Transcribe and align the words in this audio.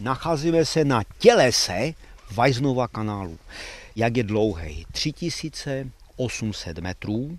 nacházíme 0.00 0.64
se 0.64 0.84
na 0.84 1.02
tělese 1.18 1.92
Weisnova 2.30 2.88
kanálu. 2.88 3.38
Jak 3.96 4.16
je 4.16 4.22
dlouhý? 4.22 4.86
3800 4.92 6.78
metrů, 6.78 7.38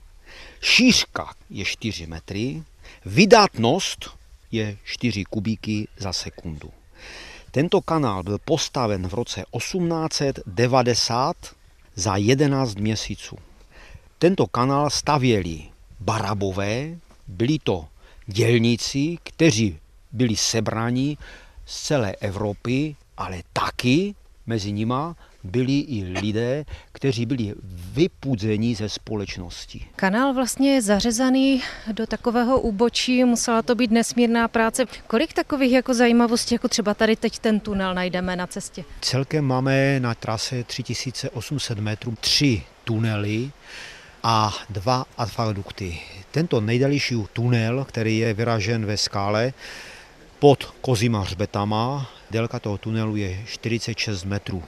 šířka 0.61 1.33
je 1.49 1.65
4 1.65 2.07
metry, 2.07 2.63
vydatnost 3.05 4.09
je 4.51 4.77
4 4.83 5.23
kubíky 5.23 5.87
za 5.97 6.13
sekundu. 6.13 6.71
Tento 7.51 7.81
kanál 7.81 8.23
byl 8.23 8.37
postaven 8.37 9.07
v 9.07 9.13
roce 9.13 9.43
1890 9.57 11.35
za 11.95 12.17
11 12.17 12.75
měsíců. 12.75 13.37
Tento 14.19 14.47
kanál 14.47 14.89
stavěli 14.89 15.61
barabové, 15.99 16.97
byli 17.27 17.59
to 17.63 17.87
dělníci, 18.27 19.17
kteří 19.23 19.79
byli 20.11 20.35
sebraní 20.35 21.17
z 21.71 21.81
celé 21.81 22.15
Evropy, 22.15 22.95
ale 23.17 23.41
taky 23.53 24.15
mezi 24.45 24.71
nima 24.71 25.15
byli 25.43 25.79
i 25.79 26.03
lidé, 26.03 26.65
kteří 26.91 27.25
byli 27.25 27.53
vypudzeni 27.93 28.75
ze 28.75 28.89
společnosti. 28.89 29.85
Kanál 29.95 30.33
vlastně 30.33 30.73
je 30.73 30.81
zařezaný 30.81 31.61
do 31.91 32.07
takového 32.07 32.59
úbočí, 32.59 33.23
musela 33.23 33.61
to 33.61 33.75
být 33.75 33.91
nesmírná 33.91 34.47
práce. 34.47 34.85
Kolik 35.07 35.33
takových 35.33 35.71
jako 35.71 35.93
zajímavostí, 35.93 36.55
jako 36.55 36.67
třeba 36.67 36.93
tady 36.93 37.15
teď 37.15 37.39
ten 37.39 37.59
tunel 37.59 37.93
najdeme 37.93 38.35
na 38.35 38.47
cestě? 38.47 38.83
Celkem 39.01 39.45
máme 39.45 39.99
na 39.99 40.15
trase 40.15 40.63
3800 40.63 41.79
metrů 41.79 42.15
tři 42.21 42.63
tunely, 42.83 43.51
a 44.23 44.53
dva 44.69 45.05
akvadukty. 45.17 45.99
Tento 46.31 46.61
nejdelší 46.61 47.15
tunel, 47.33 47.85
který 47.85 48.17
je 48.17 48.33
vyražen 48.33 48.85
ve 48.85 48.97
skále 48.97 49.53
pod 50.41 50.73
kozíma 50.81 51.21
hřbetama, 51.21 52.09
délka 52.31 52.59
toho 52.59 52.77
tunelu 52.77 53.15
je 53.15 53.43
46 53.45 54.23
metrů. 54.23 54.63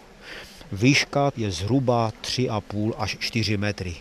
Výška 0.72 1.32
je 1.38 1.52
zhruba 1.52 2.12
3,5 2.22 2.94
až 2.98 3.18
4 3.20 3.58
metry. 3.58 3.96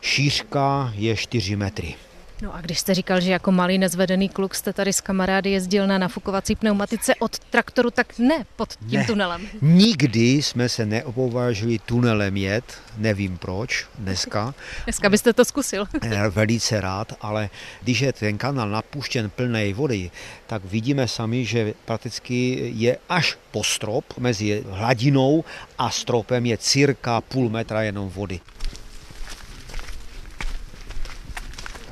Šířka 0.00 0.92
je 0.94 1.16
4 1.16 1.56
metry. 1.56 1.94
No 2.42 2.54
a 2.54 2.60
když 2.60 2.78
jste 2.78 2.94
říkal, 2.94 3.20
že 3.20 3.30
jako 3.30 3.52
malý 3.52 3.78
nezvedený 3.78 4.28
kluk 4.28 4.54
jste 4.54 4.72
tady 4.72 4.92
s 4.92 5.00
kamarády 5.00 5.50
jezdil 5.50 5.86
na 5.86 5.98
nafukovací 5.98 6.56
pneumatice 6.56 7.14
od 7.14 7.38
traktoru, 7.38 7.90
tak 7.90 8.18
ne 8.18 8.44
pod 8.56 8.68
tím 8.88 9.00
ne, 9.00 9.06
tunelem. 9.06 9.48
Nikdy 9.62 10.42
jsme 10.42 10.68
se 10.68 10.86
neopovážili 10.86 11.78
tunelem 11.78 12.36
jet, 12.36 12.64
nevím 12.96 13.38
proč 13.38 13.86
dneska. 13.98 14.54
dneska 14.84 15.08
byste 15.08 15.32
to 15.32 15.44
zkusil. 15.44 15.86
Eh, 16.02 16.28
velice 16.28 16.80
rád, 16.80 17.12
ale 17.20 17.50
když 17.82 18.00
je 18.00 18.12
ten 18.12 18.38
kanál 18.38 18.70
napuštěn 18.70 19.30
plné 19.30 19.74
vody, 19.74 20.10
tak 20.46 20.64
vidíme 20.64 21.08
sami, 21.08 21.44
že 21.44 21.74
prakticky 21.84 22.70
je 22.74 22.98
až 23.08 23.36
po 23.50 23.64
strop 23.64 24.04
mezi 24.18 24.64
hladinou 24.70 25.44
a 25.78 25.90
stropem 25.90 26.46
je 26.46 26.58
cirka 26.58 27.20
půl 27.20 27.48
metra 27.48 27.82
jenom 27.82 28.08
vody. 28.08 28.40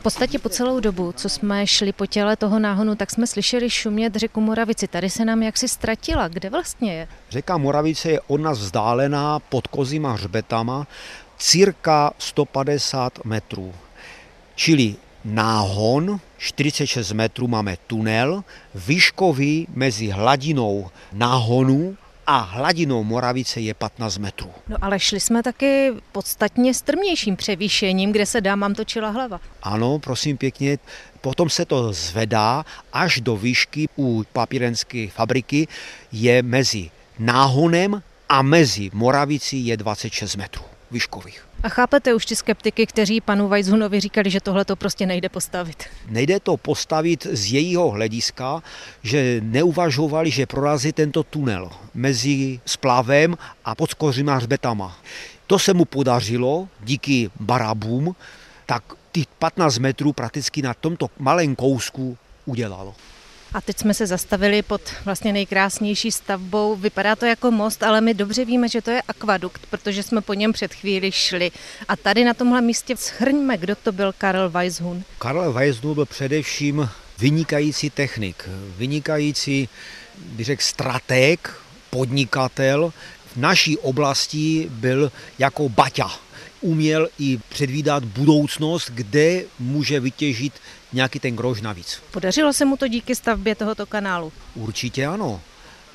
Podstatě 0.07 0.39
po 0.39 0.49
celou 0.49 0.81
dobu, 0.81 1.13
co 1.13 1.29
jsme 1.29 1.67
šli 1.67 1.93
po 1.93 2.07
těle 2.07 2.37
toho 2.37 2.59
náhonu, 2.59 2.95
tak 2.95 3.11
jsme 3.11 3.27
slyšeli 3.27 3.71
šumět 3.71 4.15
řeku 4.17 4.41
Moravici. 4.41 4.89
Tady 4.89 5.11
se 5.11 5.25
nám 5.25 5.43
jaksi 5.43 5.69
ztratila. 5.69 6.29
Kde 6.29 6.51
vlastně 6.51 6.95
je? 6.95 7.09
Řeka 7.31 7.57
Moravice 7.57 8.11
je 8.11 8.21
od 8.21 8.41
nás 8.41 8.59
vzdálená 8.59 9.39
pod 9.39 9.67
kozíma 9.67 10.13
hřbetama 10.13 10.87
cirka 11.39 12.13
150 12.19 13.25
metrů. 13.25 13.75
Čili 14.55 14.95
náhon 15.25 16.21
46 16.39 17.13
metrů 17.13 17.49
máme 17.49 17.77
tunel, 17.87 18.45
výškový 18.75 19.67
mezi 19.75 20.09
hladinou 20.09 20.91
náhonu 21.13 21.97
a 22.27 22.39
hladinou 22.39 23.05
Moravice 23.05 23.61
je 23.61 23.75
15 23.75 24.19
metrů. 24.19 24.51
No 24.69 24.77
ale 24.81 25.01
šli 25.01 25.21
jsme 25.21 25.43
taky 25.43 25.93
podstatně 26.13 26.75
strmějším 26.75 27.37
převýšením, 27.37 28.13
kde 28.13 28.27
se 28.27 28.41
dámám 28.41 28.75
točila 28.75 29.11
hlava. 29.11 29.41
Ano, 29.63 29.99
prosím 29.99 30.37
pěkně, 30.37 30.79
potom 31.21 31.51
se 31.51 31.65
to 31.65 31.93
zvedá 31.93 32.65
až 32.93 33.21
do 33.21 33.37
výšky 33.37 33.89
u 33.99 34.25
papírenské 34.33 35.09
fabriky 35.09 35.69
je 36.13 36.43
mezi 36.43 36.91
náhonem 37.19 38.03
a 38.29 38.43
mezi 38.43 38.91
Moravicí 38.93 39.67
je 39.67 39.77
26 39.77 40.37
metrů 40.37 40.63
výškových. 40.91 41.47
A 41.67 41.69
chápete 41.69 42.15
už 42.15 42.27
ty 42.27 42.37
skeptiky, 42.37 42.87
kteří 42.87 43.21
panu 43.21 43.49
Weizhunovi 43.49 44.01
říkali, 44.01 44.31
že 44.31 44.41
tohle 44.41 44.65
to 44.65 44.77
prostě 44.77 45.07
nejde 45.07 45.29
postavit? 45.29 45.85
Nejde 46.09 46.41
to 46.41 46.57
postavit 46.57 47.27
z 47.31 47.53
jejího 47.53 47.91
hlediska, 47.91 48.63
že 49.03 49.41
neuvažovali, 49.45 50.31
že 50.31 50.47
prorazí 50.47 50.93
tento 50.93 51.23
tunel 51.23 51.71
mezi 51.95 52.61
splavem 52.67 53.39
a 53.65 53.75
podskořima 53.75 54.35
hřbetama. 54.35 54.99
To 55.47 55.59
se 55.59 55.75
mu 55.75 55.85
podařilo 55.85 56.69
díky 56.85 57.31
barabům, 57.41 58.17
tak 58.67 58.83
těch 59.13 59.27
15 59.27 59.79
metrů 59.79 60.13
prakticky 60.13 60.63
na 60.63 60.75
tomto 60.75 61.11
malém 61.19 61.57
kousku 61.57 62.19
udělalo. 62.45 62.95
A 63.53 63.61
teď 63.61 63.79
jsme 63.79 63.95
se 63.95 64.07
zastavili 64.07 64.63
pod 64.63 64.81
vlastně 65.05 65.33
nejkrásnější 65.33 66.13
stavbou. 66.13 66.77
Vypadá 66.77 67.17
to 67.17 67.27
jako 67.27 67.51
most, 67.51 67.83
ale 67.83 68.01
my 68.01 68.15
dobře 68.15 68.45
víme, 68.45 68.69
že 68.69 68.83
to 68.83 68.91
je 68.91 69.03
akvadukt, 69.09 69.67
protože 69.71 70.03
jsme 70.03 70.21
po 70.21 70.35
něm 70.35 70.53
před 70.53 70.75
chvíli 70.75 71.13
šli. 71.13 71.51
A 71.89 71.97
tady 71.97 72.25
na 72.25 72.35
tomhle 72.35 72.61
místě 72.61 72.97
shrňme, 72.97 73.57
kdo 73.57 73.77
to 73.77 73.93
byl 73.93 74.13
Karel 74.19 74.51
Weishun. 74.51 75.05
Karel 75.19 75.53
Weishun 75.53 75.95
byl 75.95 76.07
především 76.07 76.89
vynikající 77.19 77.91
technik, 77.91 78.49
vynikající, 78.77 79.69
bych 80.19 80.47
řekl, 80.47 80.63
strateg, 80.63 81.55
podnikatel. 81.91 82.93
V 83.35 83.37
naší 83.37 83.79
oblasti 83.79 84.67
byl 84.71 85.13
jako 85.39 85.69
Baťa 85.69 86.26
uměl 86.61 87.09
i 87.19 87.39
předvídat 87.49 88.05
budoucnost, 88.05 88.91
kde 88.95 89.43
může 89.59 90.01
vytěžit 90.01 90.53
nějaký 90.93 91.19
ten 91.19 91.37
grož 91.37 91.61
navíc. 91.61 91.99
Podařilo 92.11 92.53
se 92.53 92.65
mu 92.65 92.77
to 92.77 92.89
díky 92.89 93.15
stavbě 93.15 93.55
tohoto 93.55 93.87
kanálu? 93.87 94.33
Určitě 94.55 95.07
ano. 95.07 95.41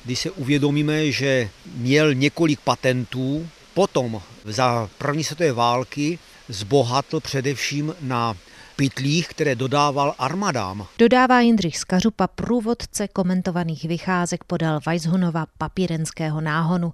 Když 0.04 0.18
se 0.18 0.30
uvědomíme, 0.30 1.10
že 1.10 1.50
měl 1.74 2.14
několik 2.14 2.60
patentů, 2.60 3.48
potom 3.74 4.22
za 4.44 4.88
první 4.98 5.24
světové 5.24 5.52
války 5.52 6.18
zbohatl 6.48 7.20
především 7.20 7.94
na 8.00 8.36
pytlích, 8.76 9.28
které 9.28 9.54
dodával 9.54 10.14
armadám. 10.18 10.86
Dodává 10.98 11.40
Jindřich 11.40 11.78
Skařupa, 11.78 12.26
průvodce 12.26 13.08
komentovaných 13.08 13.84
vycházek 13.84 14.44
podal 14.44 14.80
Weishunova 14.86 15.46
papírenského 15.58 16.40
náhonu. 16.40 16.92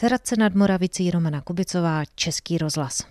Zradce 0.00 0.36
nad 0.36 0.54
Moravicí 0.54 1.10
Romana 1.10 1.40
Kubicová, 1.40 2.02
Český 2.14 2.58
rozhlas. 2.58 3.02